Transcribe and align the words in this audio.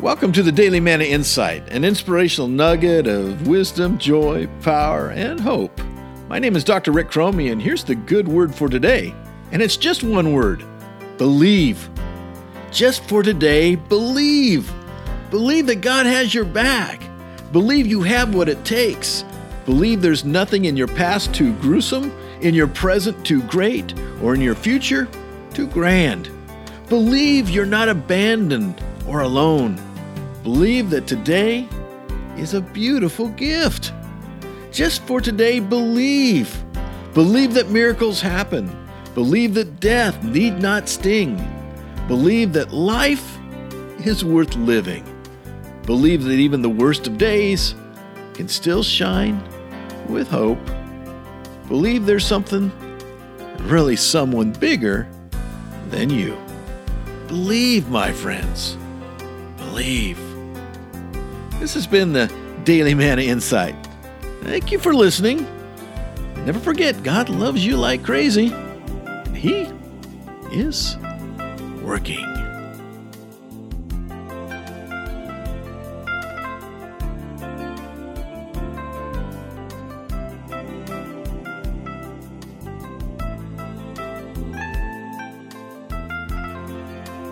Welcome 0.00 0.32
to 0.32 0.42
the 0.42 0.50
Daily 0.50 0.80
Manna 0.80 1.04
Insight, 1.04 1.68
an 1.68 1.84
inspirational 1.84 2.48
nugget 2.48 3.06
of 3.06 3.46
wisdom, 3.46 3.98
joy, 3.98 4.48
power, 4.62 5.10
and 5.10 5.38
hope. 5.38 5.78
My 6.26 6.38
name 6.38 6.56
is 6.56 6.64
Dr. 6.64 6.90
Rick 6.90 7.10
Cromie, 7.10 7.52
and 7.52 7.60
here's 7.60 7.84
the 7.84 7.94
good 7.94 8.26
word 8.26 8.54
for 8.54 8.70
today. 8.70 9.14
And 9.52 9.60
it's 9.60 9.76
just 9.76 10.02
one 10.02 10.32
word 10.32 10.64
believe. 11.18 11.90
Just 12.72 13.04
for 13.10 13.22
today, 13.22 13.74
believe. 13.74 14.72
Believe 15.30 15.66
that 15.66 15.82
God 15.82 16.06
has 16.06 16.32
your 16.32 16.46
back. 16.46 17.02
Believe 17.52 17.86
you 17.86 18.00
have 18.00 18.34
what 18.34 18.48
it 18.48 18.64
takes. 18.64 19.26
Believe 19.66 20.00
there's 20.00 20.24
nothing 20.24 20.64
in 20.64 20.78
your 20.78 20.88
past 20.88 21.34
too 21.34 21.52
gruesome, 21.56 22.10
in 22.40 22.54
your 22.54 22.68
present 22.68 23.26
too 23.26 23.42
great, 23.42 23.92
or 24.22 24.34
in 24.34 24.40
your 24.40 24.54
future 24.54 25.08
too 25.52 25.66
grand. 25.66 26.30
Believe 26.88 27.50
you're 27.50 27.66
not 27.66 27.90
abandoned 27.90 28.82
or 29.06 29.20
alone. 29.20 29.78
Believe 30.42 30.88
that 30.90 31.06
today 31.06 31.68
is 32.38 32.54
a 32.54 32.62
beautiful 32.62 33.28
gift. 33.28 33.92
Just 34.72 35.02
for 35.02 35.20
today, 35.20 35.60
believe. 35.60 36.64
Believe 37.12 37.54
that 37.54 37.68
miracles 37.68 38.20
happen. 38.20 38.74
Believe 39.14 39.54
that 39.54 39.80
death 39.80 40.22
need 40.24 40.58
not 40.58 40.88
sting. 40.88 41.36
Believe 42.08 42.54
that 42.54 42.72
life 42.72 43.38
is 44.06 44.24
worth 44.24 44.56
living. 44.56 45.04
Believe 45.84 46.24
that 46.24 46.32
even 46.32 46.62
the 46.62 46.70
worst 46.70 47.06
of 47.06 47.18
days 47.18 47.74
can 48.32 48.48
still 48.48 48.82
shine 48.82 49.42
with 50.08 50.28
hope. 50.28 50.58
Believe 51.68 52.06
there's 52.06 52.24
something, 52.24 52.72
really 53.58 53.96
someone 53.96 54.52
bigger 54.52 55.06
than 55.90 56.08
you. 56.08 56.38
Believe, 57.26 57.88
my 57.90 58.10
friends. 58.12 58.78
Believe. 59.56 60.29
This 61.60 61.74
has 61.74 61.86
been 61.86 62.14
the 62.14 62.32
Daily 62.64 62.94
Manna 62.94 63.20
Insight. 63.20 63.76
Thank 64.40 64.72
you 64.72 64.78
for 64.78 64.94
listening. 64.94 65.46
Never 66.46 66.58
forget, 66.58 67.02
God 67.02 67.28
loves 67.28 67.64
you 67.64 67.76
like 67.76 68.02
crazy, 68.02 68.50
and 68.50 69.36
He 69.36 69.68
is 70.50 70.96
working. 71.82 72.24